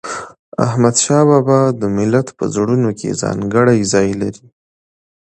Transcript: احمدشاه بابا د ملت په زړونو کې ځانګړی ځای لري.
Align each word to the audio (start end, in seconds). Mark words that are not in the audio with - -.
احمدشاه 0.65 1.23
بابا 1.29 1.59
د 1.81 1.81
ملت 1.97 2.27
په 2.37 2.43
زړونو 2.55 2.89
کې 2.99 3.19
ځانګړی 3.21 3.79
ځای 3.93 4.09
لري. 4.21 4.45